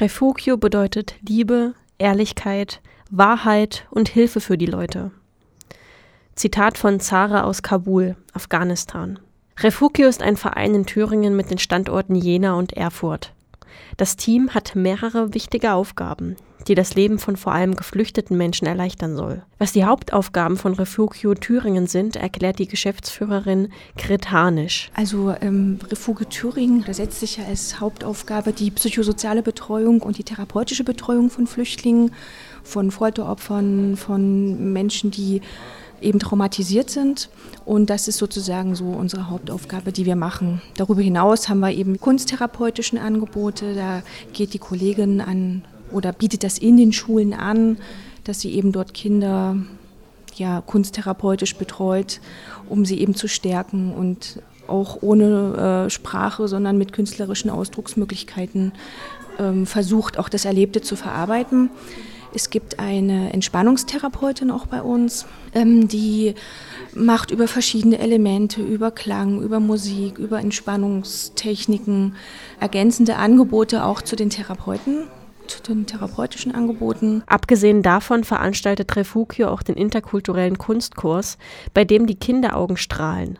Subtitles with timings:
[0.00, 5.10] Refugio bedeutet Liebe, Ehrlichkeit, Wahrheit und Hilfe für die Leute.
[6.34, 9.18] Zitat von Zara aus Kabul, Afghanistan.
[9.60, 13.32] Refugio ist ein Verein in Thüringen mit den Standorten Jena und Erfurt.
[13.96, 16.36] Das Team hat mehrere wichtige Aufgaben,
[16.68, 19.42] die das Leben von vor allem geflüchteten Menschen erleichtern soll.
[19.58, 24.90] Was die Hauptaufgaben von Refugio Thüringen sind, erklärt die Geschäftsführerin Grit Harnisch.
[24.94, 30.84] Also ähm, Refugio Thüringen setzt sich ja als Hauptaufgabe die psychosoziale Betreuung und die therapeutische
[30.84, 32.12] Betreuung von Flüchtlingen,
[32.62, 35.40] von Folteropfern, von Menschen, die
[36.00, 37.28] eben traumatisiert sind.
[37.64, 40.62] Und das ist sozusagen so unsere Hauptaufgabe, die wir machen.
[40.76, 43.74] Darüber hinaus haben wir eben kunsttherapeutische Angebote.
[43.74, 47.78] Da geht die Kollegin an oder bietet das in den Schulen an,
[48.24, 49.56] dass sie eben dort Kinder
[50.34, 52.20] ja, kunsttherapeutisch betreut,
[52.68, 58.72] um sie eben zu stärken und auch ohne äh, Sprache, sondern mit künstlerischen Ausdrucksmöglichkeiten
[59.38, 61.70] ähm, versucht, auch das Erlebte zu verarbeiten.
[62.36, 65.24] Es gibt eine Entspannungstherapeutin auch bei uns,
[65.54, 66.34] ähm, die
[66.94, 72.14] macht über verschiedene Elemente, über Klang, über Musik, über Entspannungstechniken
[72.60, 75.04] ergänzende Angebote auch zu den Therapeuten
[75.46, 77.22] zu den therapeutischen Angeboten.
[77.26, 81.38] Abgesehen davon veranstaltet Refugio auch den interkulturellen Kunstkurs,
[81.72, 83.38] bei dem die Kinderaugen strahlen.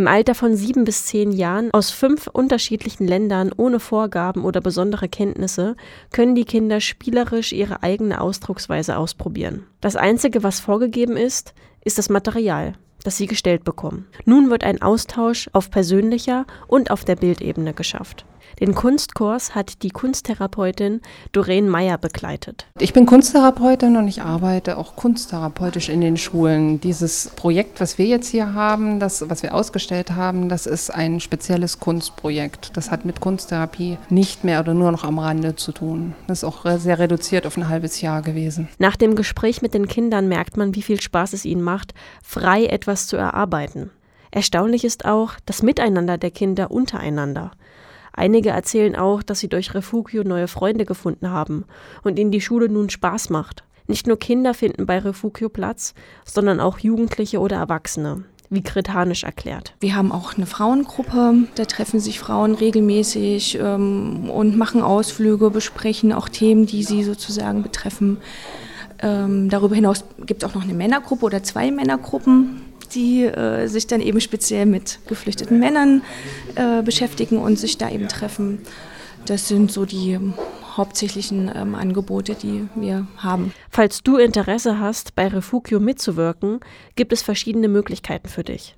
[0.00, 5.10] Im Alter von sieben bis zehn Jahren aus fünf unterschiedlichen Ländern ohne Vorgaben oder besondere
[5.10, 5.76] Kenntnisse
[6.10, 9.66] können die Kinder spielerisch ihre eigene Ausdrucksweise ausprobieren.
[9.82, 11.52] Das Einzige, was vorgegeben ist,
[11.84, 12.72] ist das Material,
[13.04, 14.06] das sie gestellt bekommen.
[14.24, 18.24] Nun wird ein Austausch auf persönlicher und auf der Bildebene geschafft.
[18.60, 21.00] Den Kunstkurs hat die Kunsttherapeutin
[21.32, 22.66] Doreen Meyer begleitet.
[22.78, 26.80] Ich bin Kunsttherapeutin und ich arbeite auch kunsttherapeutisch in den Schulen.
[26.80, 31.20] Dieses Projekt, was wir jetzt hier haben, das, was wir ausgestellt haben, das ist ein
[31.20, 32.76] spezielles Kunstprojekt.
[32.76, 36.14] Das hat mit Kunsttherapie nicht mehr oder nur noch am Rande zu tun.
[36.26, 38.68] Das ist auch sehr reduziert auf ein halbes Jahr gewesen.
[38.78, 42.66] Nach dem Gespräch mit den Kindern merkt man, wie viel Spaß es ihnen macht, frei
[42.66, 43.90] etwas zu erarbeiten.
[44.30, 47.50] Erstaunlich ist auch das Miteinander der Kinder untereinander.
[48.20, 51.64] Einige erzählen auch, dass sie durch Refugio neue Freunde gefunden haben
[52.02, 53.64] und ihnen die Schule nun Spaß macht.
[53.86, 55.94] Nicht nur Kinder finden bei Refugio Platz,
[56.26, 59.74] sondern auch Jugendliche oder Erwachsene, wie Kretanisch erklärt.
[59.80, 66.12] Wir haben auch eine Frauengruppe, da treffen sich Frauen regelmäßig ähm, und machen Ausflüge, besprechen
[66.12, 68.18] auch Themen, die sie sozusagen betreffen.
[69.00, 72.60] Ähm, darüber hinaus gibt es auch noch eine Männergruppe oder zwei Männergruppen,
[72.94, 76.02] die äh, sich dann eben speziell mit geflüchteten Männern
[76.54, 78.60] äh, beschäftigen und sich da eben treffen.
[79.26, 80.18] Das sind so die
[80.76, 83.52] hauptsächlichen ähm, Angebote, die wir haben.
[83.70, 86.60] Falls du Interesse hast, bei Refugio mitzuwirken,
[86.96, 88.76] gibt es verschiedene Möglichkeiten für dich.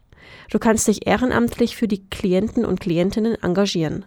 [0.50, 4.04] Du kannst dich ehrenamtlich für die Klienten und Klientinnen engagieren